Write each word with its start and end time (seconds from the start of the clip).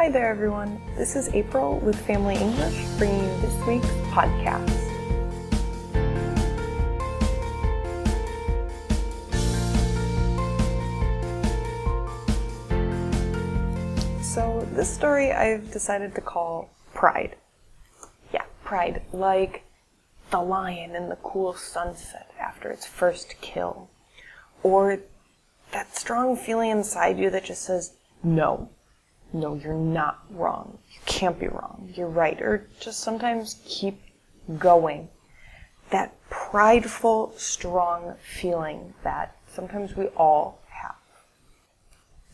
Hi 0.00 0.08
there, 0.08 0.30
everyone. 0.30 0.80
This 0.96 1.14
is 1.14 1.28
April 1.34 1.78
with 1.80 1.94
Family 2.06 2.34
English 2.34 2.86
bringing 2.96 3.22
you 3.22 3.40
this 3.42 3.66
week's 3.66 3.86
podcast. 4.08 4.66
So, 14.22 14.66
this 14.72 14.88
story 14.88 15.32
I've 15.32 15.70
decided 15.70 16.14
to 16.14 16.22
call 16.22 16.70
Pride. 16.94 17.36
Yeah, 18.32 18.44
Pride. 18.64 19.02
Like 19.12 19.64
the 20.30 20.40
lion 20.40 20.96
in 20.96 21.10
the 21.10 21.16
cool 21.16 21.52
sunset 21.52 22.30
after 22.40 22.70
its 22.70 22.86
first 22.86 23.34
kill. 23.42 23.90
Or 24.62 25.00
that 25.72 25.94
strong 25.94 26.38
feeling 26.38 26.70
inside 26.70 27.18
you 27.18 27.28
that 27.28 27.44
just 27.44 27.60
says, 27.60 27.92
no, 28.24 28.70
no, 29.32 29.54
you're 29.54 29.74
not 29.74 30.24
wrong. 30.30 30.78
You 30.92 31.00
can't 31.06 31.38
be 31.38 31.48
wrong. 31.48 31.92
You're 31.94 32.08
right. 32.08 32.40
Or 32.40 32.66
just 32.80 33.00
sometimes 33.00 33.60
keep 33.64 34.00
going. 34.58 35.08
That 35.90 36.14
prideful, 36.30 37.32
strong 37.36 38.14
feeling 38.22 38.94
that 39.02 39.36
sometimes 39.48 39.96
we 39.96 40.06
all 40.08 40.60
have. 40.68 40.96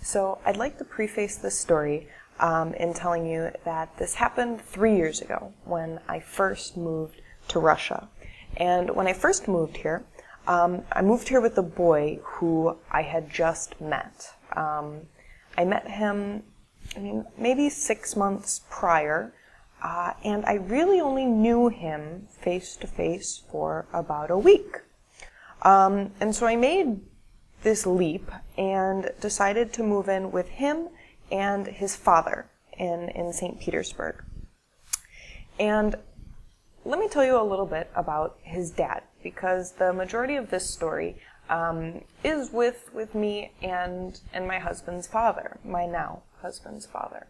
So 0.00 0.38
I'd 0.44 0.56
like 0.56 0.78
to 0.78 0.84
preface 0.84 1.36
this 1.36 1.58
story 1.58 2.08
um, 2.38 2.74
in 2.74 2.94
telling 2.94 3.26
you 3.26 3.50
that 3.64 3.96
this 3.98 4.14
happened 4.14 4.60
three 4.60 4.96
years 4.96 5.20
ago 5.20 5.52
when 5.64 6.00
I 6.08 6.20
first 6.20 6.76
moved 6.76 7.20
to 7.48 7.58
Russia. 7.58 8.08
And 8.56 8.94
when 8.94 9.06
I 9.06 9.12
first 9.12 9.48
moved 9.48 9.78
here, 9.78 10.04
um, 10.46 10.82
I 10.92 11.02
moved 11.02 11.28
here 11.28 11.40
with 11.40 11.58
a 11.58 11.62
boy 11.62 12.20
who 12.22 12.76
I 12.90 13.02
had 13.02 13.30
just 13.30 13.80
met. 13.80 14.34
Um, 14.54 15.02
I 15.58 15.64
met 15.64 15.88
him 15.88 16.42
maybe 17.38 17.68
six 17.68 18.16
months 18.16 18.62
prior, 18.70 19.32
uh, 19.82 20.12
and 20.24 20.44
I 20.46 20.54
really 20.54 21.00
only 21.00 21.26
knew 21.26 21.68
him 21.68 22.28
face 22.30 22.76
to 22.76 22.86
face 22.86 23.42
for 23.50 23.86
about 23.92 24.30
a 24.30 24.38
week. 24.38 24.78
Um, 25.62 26.12
and 26.20 26.34
so 26.34 26.46
I 26.46 26.56
made 26.56 27.00
this 27.62 27.86
leap 27.86 28.30
and 28.56 29.10
decided 29.20 29.72
to 29.74 29.82
move 29.82 30.08
in 30.08 30.30
with 30.30 30.48
him 30.48 30.88
and 31.30 31.66
his 31.66 31.96
father 31.96 32.46
in, 32.78 33.08
in 33.10 33.32
St. 33.32 33.58
Petersburg. 33.58 34.22
And 35.58 35.96
let 36.84 37.00
me 37.00 37.08
tell 37.08 37.24
you 37.24 37.40
a 37.40 37.42
little 37.42 37.66
bit 37.66 37.90
about 37.96 38.38
his 38.42 38.70
dad, 38.70 39.02
because 39.22 39.72
the 39.72 39.92
majority 39.92 40.36
of 40.36 40.50
this 40.50 40.68
story 40.70 41.16
um, 41.48 42.02
is 42.22 42.52
with, 42.52 42.90
with 42.92 43.14
me 43.14 43.52
and, 43.62 44.20
and 44.32 44.46
my 44.46 44.58
husband's 44.58 45.06
father, 45.06 45.58
my 45.64 45.86
now 45.86 46.22
husband's 46.42 46.86
father. 46.86 47.26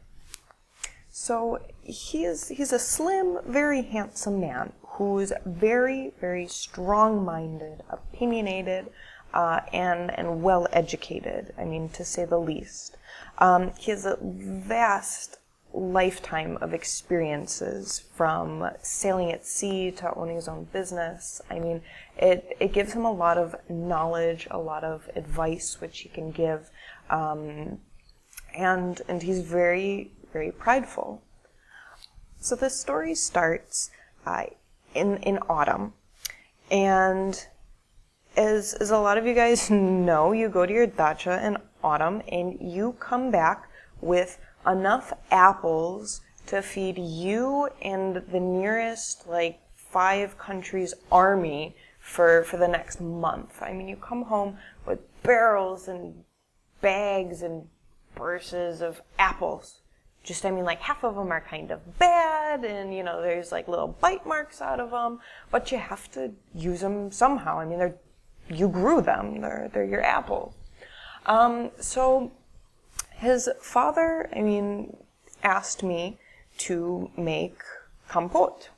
So 1.11 1.61
he 1.83 2.25
is, 2.25 2.49
he's 2.49 2.73
a 2.73 2.79
slim, 2.79 3.39
very 3.47 3.83
handsome 3.83 4.41
man 4.41 4.73
who's 4.83 5.33
very, 5.45 6.13
very 6.21 6.47
strong-minded, 6.47 7.83
opinionated, 7.89 8.89
uh, 9.33 9.61
and, 9.73 10.17
and 10.19 10.43
well 10.43 10.67
educated, 10.73 11.55
I 11.59 11.65
mean, 11.65 11.89
to 11.91 12.05
say 12.05 12.25
the 12.25 12.39
least. 12.39 12.97
Um, 13.39 13.73
he 13.79 13.91
has 13.91 14.07
a 14.07 14.19
vast 14.21 15.39
lifetime 15.73 16.57
of 16.61 16.73
experiences 16.73 18.05
from 18.15 18.71
sailing 18.83 19.31
at 19.33 19.47
sea 19.47 19.91
to 19.91 20.15
owning 20.15 20.37
his 20.37 20.49
own 20.49 20.65
business. 20.65 21.41
I 21.51 21.59
mean, 21.59 21.83
it, 22.17 22.57
it 22.61 22.73
gives 22.73 22.93
him 22.93 23.05
a 23.05 23.13
lot 23.13 23.37
of 23.37 23.55
knowledge, 23.69 24.49
a 24.51 24.59
lot 24.59 24.85
of 24.85 25.09
advice 25.15 25.81
which 25.81 26.01
he 26.01 26.09
can 26.09 26.31
give. 26.31 26.71
Um, 27.11 27.81
and, 28.57 29.03
and 29.09 29.23
he's 29.23 29.41
very, 29.41 30.11
very 30.33 30.51
prideful. 30.51 31.23
So 32.41 32.57
the 32.57 32.71
story 32.71 33.15
starts 33.15 33.91
uh, 34.25 34.45
in, 34.95 35.19
in 35.19 35.39
autumn. 35.49 35.93
And 36.71 37.47
as, 38.37 38.75
as 38.75 38.91
a 38.91 38.99
lot 38.99 39.19
of 39.19 39.27
you 39.27 39.35
guys 39.35 39.71
know, 39.71 40.33
you 40.33 40.49
go 40.49 40.67
to 40.67 40.73
your 40.73 40.87
dacha 40.87 41.45
in 41.45 41.59
autumn 41.85 42.23
and 42.29 42.57
you 42.61 42.97
come 42.99 43.31
back 43.31 43.69
with 44.01 44.39
enough 44.67 45.13
apples 45.31 46.21
to 46.47 46.63
feed 46.63 46.99
you 46.99 47.69
and 47.83 48.17
the 48.17 48.41
nearest 48.41 49.27
like 49.29 49.61
five 49.75 50.39
countries 50.39 50.95
army 51.11 51.75
for, 51.99 52.45
for 52.45 52.57
the 52.57 52.69
next 52.69 53.01
month. 53.01 53.63
I 53.63 53.73
mean, 53.73 53.89
you 53.89 53.97
come 53.97 54.23
home 54.23 54.59
with 54.87 55.01
barrels 55.23 55.89
and 55.89 56.25
bags 56.81 57.43
and 57.43 57.69
purses 58.17 58.81
of 58.81 59.01
apples. 59.19 59.81
Just, 60.25 60.45
I 60.45 60.51
mean, 60.51 60.65
like 60.65 60.81
half 60.81 61.05
of 61.05 61.15
them 61.15 61.31
are 61.31 61.41
kind 61.41 61.71
of 61.71 61.99
bad 62.01 62.65
and, 62.65 62.93
you 62.93 63.05
know, 63.05 63.23
there's 63.23 63.53
like 63.53 63.69
little 63.69 63.87
bite 63.87 64.27
marks 64.27 64.61
out 64.61 64.81
of 64.81 64.91
them, 64.91 65.21
but 65.53 65.71
you 65.71 65.79
have 65.79 66.11
to 66.13 66.33
use 66.53 66.81
them 66.81 67.13
somehow. 67.13 67.61
I 67.61 67.65
mean, 67.65 67.79
they're, 67.79 67.95
you 68.49 68.69
grew 68.69 69.01
them. 69.01 69.41
They're, 69.41 69.71
they're 69.73 69.85
your 69.85 70.03
apple. 70.03 70.53
Um, 71.27 71.71
so 71.79 72.33
his 73.15 73.49
father, 73.61 74.29
I 74.35 74.43
mean, 74.43 74.97
asked 75.45 75.85
me 75.85 76.19
to 76.59 77.11
make 77.17 77.59
compote. 78.09 78.71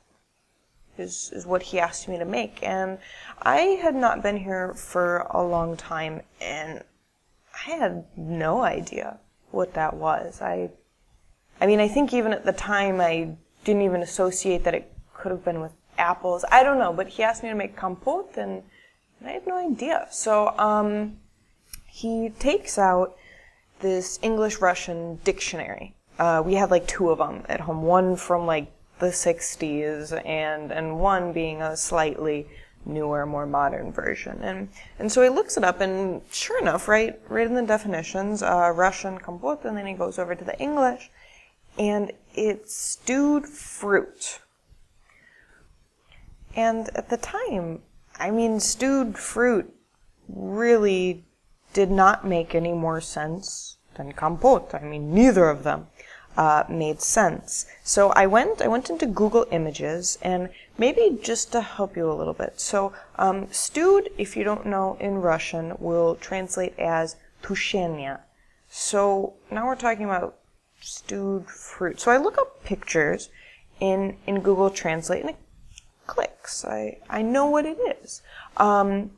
Is, 0.99 1.31
is 1.33 1.45
what 1.45 1.63
he 1.63 1.79
asked 1.79 2.09
me 2.09 2.19
to 2.19 2.25
make. 2.25 2.61
And 2.61 2.97
I 3.41 3.79
had 3.81 3.95
not 3.95 4.21
been 4.21 4.35
here 4.35 4.73
for 4.73 5.19
a 5.29 5.41
long 5.41 5.77
time 5.77 6.21
and 6.41 6.83
I 7.67 7.71
had 7.71 8.05
no 8.17 8.61
idea 8.61 9.17
what 9.51 9.73
that 9.73 9.95
was. 9.95 10.41
I, 10.41 10.69
I 11.59 11.67
mean, 11.67 11.79
I 11.79 11.87
think 11.87 12.13
even 12.13 12.33
at 12.33 12.45
the 12.45 12.53
time 12.53 13.01
I 13.01 13.35
didn't 13.63 13.81
even 13.81 14.01
associate 14.01 14.63
that 14.63 14.73
it 14.73 14.91
could 15.13 15.31
have 15.31 15.43
been 15.43 15.61
with 15.61 15.71
apples. 15.97 16.45
I 16.51 16.63
don't 16.63 16.79
know, 16.79 16.93
but 16.93 17.07
he 17.09 17.23
asked 17.23 17.43
me 17.43 17.49
to 17.49 17.55
make 17.55 17.75
compote 17.75 18.37
and 18.37 18.63
I 19.25 19.31
had 19.31 19.47
no 19.47 19.57
idea. 19.57 20.07
So, 20.11 20.57
um, 20.57 21.17
he 21.87 22.29
takes 22.39 22.77
out 22.77 23.17
this 23.81 24.19
English 24.21 24.59
Russian 24.59 25.19
dictionary. 25.23 25.95
Uh, 26.17 26.41
we 26.45 26.55
had 26.55 26.71
like 26.71 26.87
two 26.87 27.09
of 27.09 27.17
them 27.17 27.43
at 27.49 27.61
home, 27.61 27.81
one 27.81 28.15
from 28.15 28.45
like 28.45 28.71
the 28.99 29.07
60s 29.07 30.13
and, 30.25 30.71
and 30.71 30.99
one 30.99 31.33
being 31.33 31.61
a 31.61 31.75
slightly 31.75 32.47
newer, 32.93 33.25
more 33.25 33.45
modern 33.45 33.91
version. 33.91 34.39
And, 34.41 34.69
and 34.97 35.11
so 35.11 35.21
he 35.21 35.29
looks 35.29 35.57
it 35.57 35.63
up 35.63 35.81
and 35.81 36.21
sure 36.31 36.59
enough, 36.61 36.87
right, 36.87 37.19
right 37.29 37.47
in 37.47 37.55
the 37.55 37.61
definitions, 37.61 38.43
uh, 38.43 38.71
Russian 38.75 39.17
compote, 39.17 39.63
and 39.65 39.77
then 39.77 39.85
he 39.85 39.93
goes 39.93 40.19
over 40.19 40.35
to 40.35 40.43
the 40.43 40.59
English 40.59 41.09
and 41.77 42.11
it's 42.33 42.75
stewed 42.75 43.47
fruit. 43.47 44.39
And 46.55 46.89
at 46.95 47.09
the 47.09 47.17
time, 47.17 47.81
I 48.19 48.31
mean, 48.31 48.59
stewed 48.59 49.17
fruit 49.17 49.73
really 50.27 51.23
did 51.73 51.91
not 51.91 52.25
make 52.25 52.53
any 52.53 52.73
more 52.73 52.99
sense 52.99 53.77
than 53.95 54.11
compote. 54.11 54.73
I 54.73 54.79
mean, 54.79 55.13
neither 55.13 55.49
of 55.49 55.63
them 55.63 55.87
uh, 56.37 56.63
made 56.69 57.01
sense. 57.01 57.65
So 57.83 58.09
I 58.11 58.25
went, 58.25 58.61
I 58.61 58.67
went 58.67 58.89
into 58.89 59.05
Google 59.05 59.45
Images, 59.51 60.17
and 60.21 60.49
maybe 60.77 61.19
just 61.21 61.51
to 61.51 61.61
help 61.61 61.97
you 61.97 62.09
a 62.09 62.13
little 62.13 62.33
bit. 62.33 62.59
So 62.59 62.93
um, 63.17 63.47
stewed, 63.51 64.09
if 64.17 64.37
you 64.37 64.43
don't 64.43 64.65
know 64.65 64.97
in 64.99 65.21
Russian, 65.21 65.75
will 65.79 66.15
translate 66.15 66.77
as 66.79 67.15
tushenya. 67.43 68.21
So 68.69 69.33
now 69.51 69.65
we're 69.65 69.75
talking 69.75 70.05
about 70.05 70.37
stewed 70.81 71.47
fruit. 71.47 71.99
So 71.99 72.11
I 72.11 72.17
look 72.17 72.37
up 72.37 72.63
pictures 72.63 73.29
in 73.79 74.17
in 74.27 74.41
Google 74.41 74.69
Translate, 74.69 75.21
and 75.21 75.31
it 75.31 75.37
clicks. 76.07 76.65
I 76.65 76.99
I 77.09 77.21
know 77.21 77.45
what 77.45 77.65
it 77.65 77.77
is. 78.01 78.21
Um, 78.57 79.11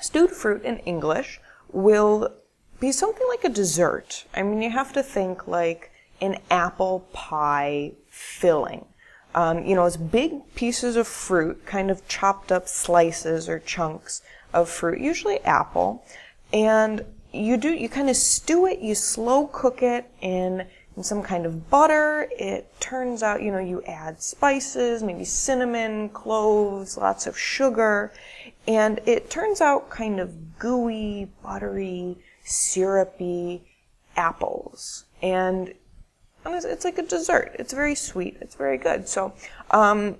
stewed 0.00 0.30
fruit 0.30 0.62
in 0.64 0.78
English 0.78 1.40
will 1.72 2.32
be 2.80 2.92
something 2.92 3.26
like 3.28 3.44
a 3.44 3.48
dessert. 3.48 4.24
I 4.34 4.42
mean, 4.42 4.60
you 4.60 4.70
have 4.70 4.92
to 4.94 5.02
think 5.02 5.46
like 5.46 5.91
an 6.22 6.38
apple 6.50 7.06
pie 7.12 7.92
filling. 8.08 8.86
Um, 9.34 9.64
you 9.64 9.74
know, 9.74 9.84
it's 9.84 9.96
big 9.96 10.54
pieces 10.54 10.96
of 10.96 11.06
fruit, 11.08 11.66
kind 11.66 11.90
of 11.90 12.06
chopped 12.06 12.52
up 12.52 12.68
slices 12.68 13.48
or 13.48 13.58
chunks 13.58 14.22
of 14.54 14.68
fruit, 14.68 15.00
usually 15.00 15.40
apple, 15.40 16.04
and 16.52 17.04
you 17.32 17.56
do 17.56 17.70
you 17.70 17.88
kind 17.88 18.08
of 18.10 18.16
stew 18.16 18.66
it, 18.66 18.78
you 18.78 18.94
slow 18.94 19.46
cook 19.46 19.82
it 19.82 20.10
in 20.20 20.66
in 20.96 21.02
some 21.02 21.22
kind 21.22 21.46
of 21.46 21.70
butter. 21.70 22.28
It 22.38 22.72
turns 22.78 23.22
out, 23.22 23.42
you 23.42 23.50
know, 23.50 23.58
you 23.58 23.82
add 23.84 24.22
spices, 24.22 25.02
maybe 25.02 25.24
cinnamon, 25.24 26.10
cloves, 26.10 26.98
lots 26.98 27.26
of 27.26 27.36
sugar, 27.36 28.12
and 28.68 29.00
it 29.06 29.30
turns 29.30 29.60
out 29.60 29.88
kind 29.90 30.20
of 30.20 30.58
gooey, 30.58 31.28
buttery, 31.42 32.18
syrupy 32.44 33.62
apples. 34.16 35.04
And 35.22 35.72
it's 36.44 36.84
like 36.84 36.98
a 36.98 37.02
dessert. 37.02 37.56
It's 37.58 37.72
very 37.72 37.94
sweet. 37.94 38.36
It's 38.40 38.54
very 38.54 38.78
good. 38.78 39.08
So, 39.08 39.32
um, 39.70 40.16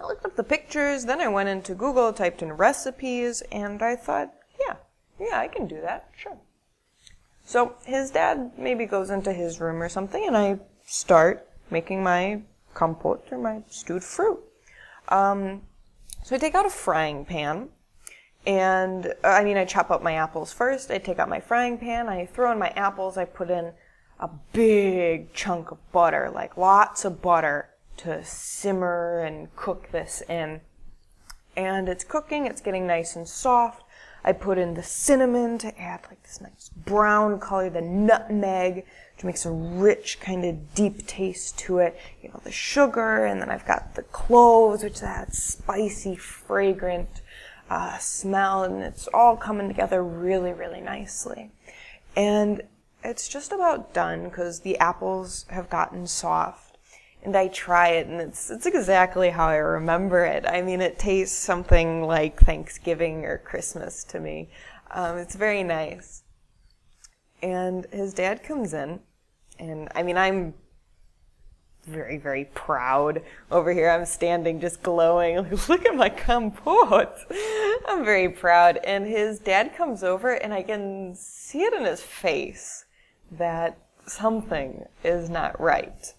I 0.00 0.06
looked 0.06 0.24
up 0.24 0.36
the 0.36 0.44
pictures, 0.44 1.04
then 1.04 1.20
I 1.20 1.28
went 1.28 1.48
into 1.48 1.74
Google, 1.74 2.12
typed 2.12 2.42
in 2.42 2.52
recipes, 2.52 3.42
and 3.50 3.82
I 3.82 3.96
thought, 3.96 4.32
yeah, 4.60 4.76
yeah, 5.18 5.40
I 5.40 5.48
can 5.48 5.66
do 5.66 5.80
that. 5.80 6.08
Sure. 6.16 6.38
So 7.44 7.74
his 7.84 8.10
dad 8.10 8.52
maybe 8.56 8.86
goes 8.86 9.10
into 9.10 9.32
his 9.32 9.58
room 9.58 9.82
or 9.82 9.88
something, 9.88 10.24
and 10.24 10.36
I 10.36 10.60
start 10.84 11.48
making 11.70 12.02
my 12.02 12.42
compote 12.74 13.26
or 13.32 13.38
my 13.38 13.62
stewed 13.68 14.04
fruit. 14.04 14.38
Um, 15.08 15.62
so 16.22 16.36
I 16.36 16.38
take 16.38 16.54
out 16.54 16.66
a 16.66 16.70
frying 16.70 17.24
pan 17.24 17.70
and 18.46 19.12
I 19.24 19.44
mean, 19.44 19.56
I 19.56 19.64
chop 19.64 19.90
up 19.90 20.02
my 20.02 20.14
apples 20.14 20.52
first. 20.52 20.90
I 20.90 20.98
take 20.98 21.18
out 21.18 21.28
my 21.28 21.40
frying 21.40 21.76
pan. 21.78 22.08
I 22.08 22.26
throw 22.26 22.50
in 22.52 22.58
my 22.58 22.70
apples. 22.70 23.18
I 23.18 23.24
put 23.24 23.50
in 23.50 23.72
a 24.20 24.28
big 24.52 25.32
chunk 25.32 25.70
of 25.70 25.92
butter, 25.92 26.30
like 26.32 26.56
lots 26.56 27.04
of 27.04 27.22
butter 27.22 27.70
to 27.98 28.24
simmer 28.24 29.20
and 29.20 29.54
cook 29.56 29.90
this 29.90 30.22
in. 30.28 30.60
And 31.56 31.88
it's 31.88 32.04
cooking. 32.04 32.46
It's 32.46 32.60
getting 32.60 32.86
nice 32.86 33.16
and 33.16 33.28
soft. 33.28 33.82
I 34.24 34.32
put 34.32 34.58
in 34.58 34.74
the 34.74 34.82
cinnamon 34.82 35.58
to 35.58 35.80
add 35.80 36.00
like 36.08 36.22
this 36.22 36.40
nice 36.40 36.68
brown 36.68 37.38
color, 37.38 37.70
the 37.70 37.80
nutmeg, 37.80 38.84
which 39.16 39.24
makes 39.24 39.46
a 39.46 39.50
rich 39.50 40.20
kind 40.20 40.44
of 40.44 40.74
deep 40.74 41.06
taste 41.06 41.58
to 41.60 41.78
it. 41.78 41.98
You 42.22 42.30
know, 42.30 42.40
the 42.44 42.52
sugar, 42.52 43.24
and 43.24 43.40
then 43.40 43.50
I've 43.50 43.66
got 43.66 43.94
the 43.94 44.02
cloves, 44.02 44.82
which 44.82 45.02
adds 45.02 45.42
spicy, 45.42 46.16
fragrant 46.16 47.22
uh, 47.70 47.98
smell, 47.98 48.64
and 48.64 48.82
it's 48.82 49.08
all 49.08 49.36
coming 49.36 49.68
together 49.68 50.02
really, 50.02 50.52
really 50.52 50.80
nicely. 50.80 51.50
And 52.16 52.62
it's 53.08 53.26
just 53.26 53.52
about 53.52 53.94
done 53.94 54.24
because 54.24 54.60
the 54.60 54.78
apples 54.78 55.46
have 55.48 55.70
gotten 55.70 56.06
soft. 56.06 56.76
And 57.22 57.34
I 57.34 57.48
try 57.48 57.88
it, 57.88 58.06
and 58.06 58.20
it's 58.20 58.48
it's 58.48 58.66
exactly 58.66 59.30
how 59.30 59.48
I 59.48 59.56
remember 59.56 60.24
it. 60.24 60.46
I 60.46 60.62
mean, 60.62 60.80
it 60.80 60.98
tastes 60.98 61.36
something 61.36 62.04
like 62.04 62.38
Thanksgiving 62.38 63.24
or 63.24 63.38
Christmas 63.38 64.04
to 64.04 64.20
me. 64.20 64.50
Um, 64.92 65.18
it's 65.18 65.34
very 65.34 65.64
nice. 65.64 66.22
And 67.42 67.86
his 67.92 68.14
dad 68.14 68.44
comes 68.44 68.72
in, 68.72 69.00
and 69.58 69.88
I 69.96 70.04
mean, 70.04 70.16
I'm 70.16 70.54
very, 71.84 72.18
very 72.18 72.44
proud 72.44 73.22
over 73.50 73.72
here. 73.72 73.90
I'm 73.90 74.04
standing 74.04 74.60
just 74.60 74.82
glowing. 74.82 75.48
Look 75.68 75.86
at 75.86 75.96
my 75.96 76.10
compote. 76.10 77.16
I'm 77.88 78.04
very 78.04 78.28
proud. 78.28 78.76
And 78.78 79.06
his 79.06 79.38
dad 79.38 79.74
comes 79.74 80.04
over 80.04 80.34
and 80.34 80.52
I 80.52 80.62
can 80.62 81.14
see 81.14 81.62
it 81.62 81.72
in 81.72 81.84
his 81.84 82.02
face 82.02 82.84
that 83.32 83.78
something 84.06 84.84
is 85.04 85.28
not 85.28 85.60
right. 85.60 86.12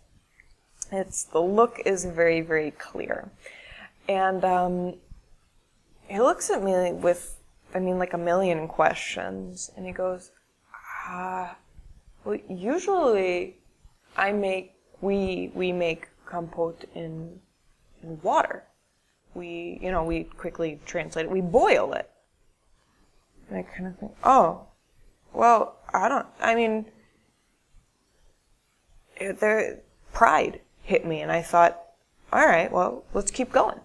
It's 0.91 1.23
the 1.23 1.41
look 1.41 1.79
is 1.85 2.05
very, 2.05 2.41
very 2.41 2.71
clear. 2.71 3.29
And 4.07 4.43
um, 4.43 4.95
he 6.07 6.19
looks 6.19 6.49
at 6.49 6.63
me 6.63 6.91
with, 6.93 7.37
I 7.73 7.79
mean, 7.79 7.99
like 7.99 8.13
a 8.13 8.17
million 8.17 8.67
questions. 8.67 9.69
And 9.75 9.85
he 9.85 9.91
goes, 9.91 10.31
ah, 11.07 11.55
well, 12.23 12.37
usually 12.49 13.57
I 14.17 14.31
make 14.31 14.75
we 15.01 15.51
we 15.53 15.71
make 15.71 16.09
compote 16.25 16.83
in 16.93 17.39
in 18.03 18.19
water. 18.21 18.63
We 19.33 19.79
you 19.81 19.91
know 19.91 20.03
we 20.03 20.25
quickly 20.25 20.79
translate 20.85 21.25
it. 21.25 21.31
We 21.31 21.41
boil 21.41 21.93
it. 21.93 22.09
And 23.49 23.59
I 23.59 23.61
kind 23.63 23.87
of 23.87 23.97
think, 23.97 24.11
oh, 24.23 24.67
well, 25.33 25.77
I 25.93 26.09
don't. 26.09 26.27
I 26.39 26.55
mean, 26.55 26.85
there 29.19 29.79
pride 30.13 30.61
hit 30.83 31.05
me, 31.05 31.21
and 31.21 31.31
I 31.31 31.41
thought, 31.41 31.79
all 32.31 32.45
right, 32.45 32.71
well, 32.71 33.03
let's 33.13 33.31
keep 33.31 33.51
going. 33.51 33.79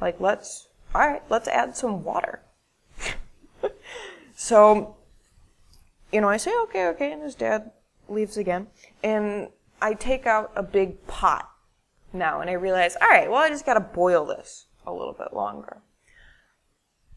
Like 0.00 0.20
let's 0.20 0.68
all 0.94 1.06
right, 1.06 1.22
let's 1.30 1.48
add 1.48 1.76
some 1.76 2.04
water. 2.04 2.42
so, 4.34 4.96
you 6.12 6.20
know, 6.20 6.28
I 6.28 6.36
say 6.36 6.52
okay, 6.64 6.86
okay, 6.88 7.12
and 7.12 7.22
his 7.22 7.34
dad 7.34 7.70
leaves 8.08 8.36
again, 8.36 8.66
and 9.02 9.48
I 9.80 9.94
take 9.94 10.26
out 10.26 10.52
a 10.54 10.62
big 10.62 11.06
pot 11.06 11.48
now 12.12 12.40
and 12.40 12.50
I 12.50 12.54
realize, 12.54 12.96
all 13.00 13.08
right, 13.08 13.30
well, 13.30 13.40
I 13.40 13.48
just 13.48 13.66
got 13.66 13.74
to 13.74 13.80
boil 13.80 14.24
this 14.24 14.66
a 14.86 14.92
little 14.92 15.14
bit 15.14 15.32
longer. 15.32 15.78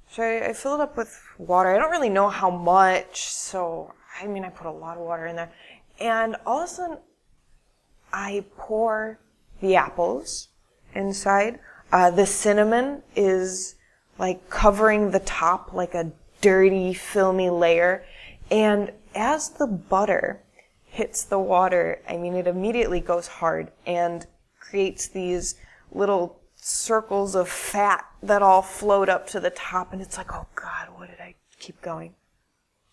So 0.09 0.23
I, 0.23 0.49
I, 0.49 0.53
fill 0.53 0.75
it 0.75 0.79
up 0.79 0.97
with 0.97 1.19
water. 1.37 1.69
I 1.69 1.77
don't 1.77 1.91
really 1.91 2.09
know 2.09 2.29
how 2.29 2.49
much, 2.49 3.25
so 3.25 3.93
I 4.21 4.27
mean, 4.27 4.45
I 4.45 4.49
put 4.49 4.67
a 4.67 4.71
lot 4.71 4.97
of 4.97 5.03
water 5.03 5.25
in 5.25 5.35
there. 5.35 5.51
And 5.99 6.35
all 6.45 6.59
of 6.59 6.65
a 6.65 6.67
sudden, 6.67 6.97
I 8.15 8.45
pour 8.57 9.19
the 9.59 9.75
apples 9.75 10.47
inside. 10.93 11.59
Uh, 11.91 12.11
the 12.11 12.25
cinnamon 12.25 13.03
is 13.13 13.75
like 14.17 14.49
covering 14.49 15.11
the 15.11 15.19
top 15.19 15.73
like 15.73 15.93
a 15.93 16.13
dirty, 16.39 16.93
filmy 16.93 17.49
layer. 17.49 18.05
And 18.49 18.93
as 19.13 19.49
the 19.49 19.67
butter 19.67 20.41
hits 20.85 21.23
the 21.23 21.39
water, 21.39 21.99
I 22.07 22.15
mean, 22.15 22.35
it 22.35 22.47
immediately 22.47 23.01
goes 23.01 23.27
hard 23.27 23.71
and 23.85 24.25
creates 24.61 25.09
these 25.09 25.55
little 25.91 26.39
circles 26.55 27.35
of 27.35 27.49
fat 27.49 28.05
that 28.23 28.41
all 28.41 28.61
float 28.61 29.09
up 29.09 29.27
to 29.27 29.41
the 29.41 29.49
top. 29.49 29.91
And 29.91 30.01
it's 30.01 30.17
like, 30.17 30.33
oh 30.33 30.47
God, 30.55 30.87
what 30.95 31.09
did 31.09 31.19
I 31.19 31.35
keep 31.59 31.81
going? 31.81 32.15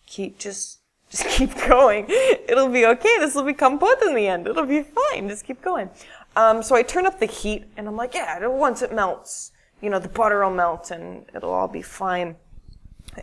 Keep 0.05 0.37
just, 0.37 0.79
just 1.13 1.27
keep 1.29 1.55
going. 1.67 2.05
It'll 2.09 2.69
be 2.69 2.85
okay. 2.87 3.19
This 3.19 3.35
will 3.35 3.43
become 3.43 3.77
compote 3.77 4.01
in 4.01 4.15
the 4.15 4.27
end. 4.27 4.47
It'll 4.47 4.65
be 4.65 4.83
fine. 4.83 5.29
Just 5.29 5.45
keep 5.45 5.61
going. 5.61 5.89
Um, 6.35 6.63
so 6.63 6.75
I 6.75 6.81
turn 6.81 7.05
up 7.05 7.19
the 7.19 7.27
heat 7.27 7.65
and 7.77 7.87
I'm 7.87 7.95
like, 7.95 8.15
yeah, 8.15 8.45
once 8.47 8.81
it 8.81 8.91
melts, 8.91 9.51
you 9.81 9.89
know, 9.91 9.99
the 9.99 10.09
butter 10.09 10.43
will 10.43 10.51
melt 10.51 10.89
and 10.89 11.25
it'll 11.35 11.53
all 11.53 11.67
be 11.67 11.83
fine. 11.83 12.35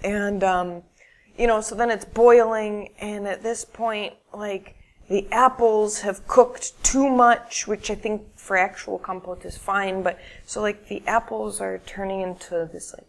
And, 0.04 0.44
um, 0.44 0.82
you 1.37 1.48
know, 1.48 1.60
so 1.60 1.75
then 1.75 1.90
it's 1.90 2.04
boiling, 2.04 2.90
and 3.00 3.26
at 3.26 3.42
this 3.42 3.64
point, 3.64 4.14
like, 4.32 4.76
the 5.08 5.26
apples 5.32 6.02
have 6.02 6.28
cooked 6.28 6.81
too 6.84 7.08
much, 7.08 7.66
which 7.66 7.90
I 7.90 7.96
think 7.96 8.22
for 8.37 8.56
actual 8.56 8.98
compote 8.98 9.44
is 9.44 9.56
fine, 9.56 10.02
but 10.04 10.20
so 10.46 10.60
like 10.60 10.87
the 10.87 11.02
apples 11.06 11.60
are 11.60 11.78
turning 11.84 12.20
into 12.20 12.69
this 12.72 12.94
like 12.94 13.06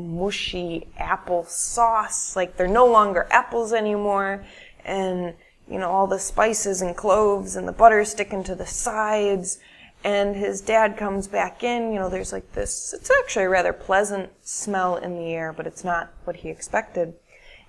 mushy 0.00 0.88
apple 0.96 1.44
sauce, 1.44 2.36
like 2.36 2.56
they're 2.56 2.68
no 2.68 2.86
longer 2.86 3.26
apples 3.30 3.72
anymore, 3.72 4.44
and 4.84 5.34
you 5.68 5.78
know, 5.78 5.90
all 5.90 6.06
the 6.06 6.18
spices 6.18 6.82
and 6.82 6.96
cloves 6.96 7.54
and 7.54 7.68
the 7.68 7.72
butter 7.72 8.04
sticking 8.04 8.42
to 8.44 8.54
the 8.54 8.66
sides, 8.66 9.58
and 10.02 10.34
his 10.34 10.60
dad 10.60 10.96
comes 10.96 11.28
back 11.28 11.62
in, 11.62 11.92
you 11.92 11.98
know, 11.98 12.08
there's 12.08 12.32
like 12.32 12.52
this, 12.52 12.92
it's 12.92 13.10
actually 13.20 13.44
a 13.44 13.48
rather 13.48 13.72
pleasant 13.72 14.30
smell 14.42 14.96
in 14.96 15.16
the 15.16 15.32
air, 15.32 15.52
but 15.52 15.66
it's 15.66 15.84
not 15.84 16.10
what 16.24 16.36
he 16.36 16.48
expected. 16.48 17.14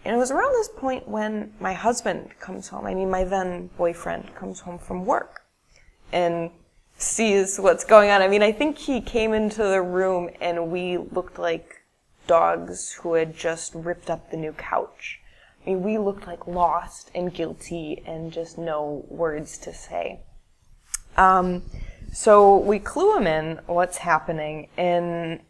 And 0.04 0.16
it 0.16 0.18
was 0.18 0.32
around 0.32 0.54
this 0.54 0.70
point 0.70 1.08
when 1.08 1.54
my 1.60 1.74
husband 1.74 2.32
comes 2.40 2.70
home. 2.70 2.86
I 2.88 2.96
mean, 2.96 3.12
my 3.12 3.24
then 3.24 3.70
boyfriend 3.78 4.34
comes 4.34 4.62
home 4.62 4.80
from 4.80 5.06
work 5.06 5.44
and 6.12 6.50
sees 6.98 7.60
what's 7.60 7.84
going 7.84 8.10
on. 8.10 8.22
I 8.22 8.28
mean, 8.28 8.42
I 8.42 8.52
think 8.52 8.78
he 8.78 9.02
came 9.02 9.34
into 9.34 9.64
the 9.64 9.82
room 9.82 10.30
and 10.40 10.72
we 10.72 10.98
looked 10.98 11.38
like 11.38 11.81
dogs 12.32 12.94
who 12.94 13.16
had 13.16 13.36
just 13.36 13.76
ripped 13.76 14.10
up 14.10 14.32
the 14.32 14.38
new 14.38 14.54
couch. 14.54 15.20
I 15.62 15.70
mean, 15.70 15.84
we 15.84 15.98
looked 15.98 16.26
like 16.26 16.48
lost 16.48 17.12
and 17.14 17.34
guilty 17.34 18.02
and 18.06 18.32
just 18.32 18.58
no 18.58 19.04
words 19.10 19.58
to 19.58 19.74
say. 19.74 20.22
Um, 21.18 21.64
so 22.14 22.56
we 22.56 22.80
clue 22.80 23.18
him 23.18 23.28
in 23.28 23.60
what's 23.68 23.98
happening, 23.98 24.70
and 24.78 25.42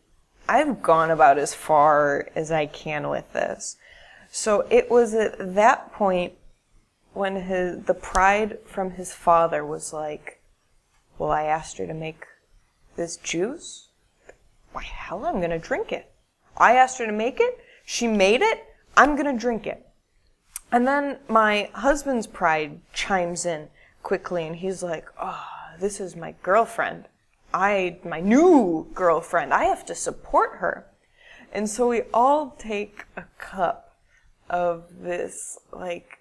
I've 0.49 0.81
gone 0.81 1.11
about 1.11 1.37
as 1.37 1.53
far 1.53 2.27
as 2.33 2.51
I 2.51 2.65
can 2.65 3.09
with 3.09 3.31
this. 3.31 3.77
So 4.31 4.65
it 4.71 4.89
was 4.89 5.13
at 5.13 5.53
that 5.53 5.93
point 5.93 6.33
when 7.13 7.43
his 7.43 7.83
the 7.83 7.93
pride 7.93 8.57
from 8.65 8.91
his 8.91 9.13
father 9.13 9.63
was 9.63 9.93
like, 9.93 10.41
"Well, 11.19 11.29
I 11.29 11.43
asked 11.43 11.77
her 11.77 11.85
to 11.85 11.93
make 11.93 12.25
this 12.95 13.17
juice. 13.17 13.89
Why 14.71 14.81
hell, 14.81 15.27
I'm 15.27 15.41
gonna 15.41 15.59
drink 15.59 15.91
it. 15.91 16.10
I 16.57 16.75
asked 16.75 16.97
her 16.99 17.05
to 17.05 17.11
make 17.11 17.39
it. 17.39 17.59
She 17.85 18.07
made 18.07 18.41
it. 18.41 18.65
I'm 18.95 19.15
gonna 19.15 19.37
drink 19.37 19.65
it." 19.67 19.87
And 20.71 20.87
then 20.87 21.19
my 21.27 21.69
husband's 21.73 22.27
pride 22.27 22.81
chimes 22.93 23.45
in 23.45 23.69
quickly, 24.03 24.45
and 24.47 24.55
he's 24.55 24.81
like, 24.83 25.07
"Oh, 25.19 25.47
this 25.79 25.99
is 25.99 26.15
my 26.15 26.35
girlfriend. 26.43 27.07
I, 27.53 27.99
my 28.03 28.21
new 28.21 28.87
girlfriend. 28.93 29.53
I 29.53 29.65
have 29.65 29.85
to 29.87 29.95
support 29.95 30.57
her." 30.57 30.87
And 31.51 31.69
so 31.69 31.87
we 31.87 32.03
all 32.13 32.51
take 32.57 33.05
a 33.17 33.25
cup 33.37 33.95
of 34.49 35.01
this 35.01 35.59
like 35.71 36.19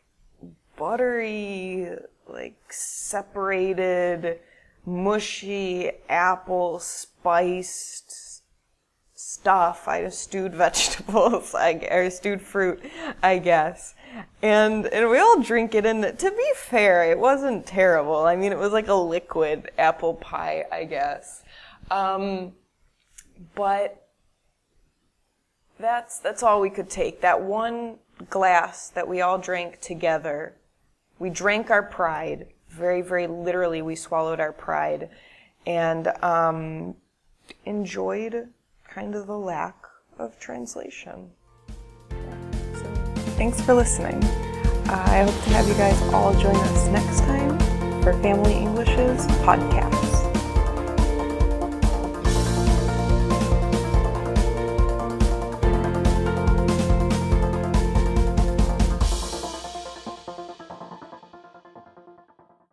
buttery, 0.76 1.96
like 2.26 2.72
separated, 2.72 4.40
mushy 4.84 5.92
apple 6.08 6.78
spiced 6.78 8.10
stuff. 9.30 9.87
I 9.87 10.02
just 10.02 10.20
stewed 10.20 10.54
vegetables, 10.66 11.54
I 11.54 11.72
or 11.90 12.10
stewed 12.10 12.42
fruit, 12.42 12.82
I 13.22 13.38
guess. 13.38 13.94
And 14.42 14.87
and 14.87 15.08
we 15.08 15.18
all 15.18 15.40
drink 15.40 15.75
it 15.75 15.87
and 15.87 16.18
to 16.18 16.30
be 16.30 16.52
fair, 16.56 17.10
it 17.10 17.18
wasn't 17.18 17.66
terrible. 17.66 18.26
I 18.26 18.37
mean 18.37 18.52
it 18.52 18.58
was 18.58 18.72
like 18.72 18.88
a 18.88 18.94
liquid 18.94 19.70
apple 19.78 20.14
pie, 20.14 20.64
I 20.72 20.84
guess. 20.84 21.42
Um, 21.90 22.52
but 23.54 24.08
that's 25.78 26.18
that's 26.18 26.42
all 26.42 26.60
we 26.60 26.70
could 26.70 26.90
take. 26.90 27.20
That 27.20 27.40
one 27.40 27.99
glass 28.28 28.88
that 28.90 29.08
we 29.08 29.20
all 29.20 29.38
drank 29.38 29.80
together. 29.80 30.56
We 31.18 31.30
drank 31.30 31.70
our 31.70 31.82
pride 31.82 32.49
very, 32.68 33.02
very 33.02 33.26
literally, 33.26 33.82
we 33.82 33.96
swallowed 33.96 34.40
our 34.40 34.52
pride 34.52 35.10
and 35.66 36.08
um, 36.22 36.94
enjoyed 37.64 38.49
kind 38.92 39.14
of 39.14 39.26
the 39.26 39.38
lack 39.38 39.76
of 40.18 40.38
translation. 40.38 41.30
So, 42.11 42.92
thanks 43.37 43.61
for 43.61 43.75
listening. 43.75 44.23
I 44.88 45.23
hope 45.23 45.44
to 45.44 45.50
have 45.50 45.68
you 45.68 45.75
guys 45.75 46.00
all 46.12 46.35
join 46.35 46.56
us 46.56 46.88
next 46.88 47.20
time 47.20 47.59
for 48.02 48.12
Family 48.23 48.54
English's 48.54 49.26
podcast. 49.44 50.10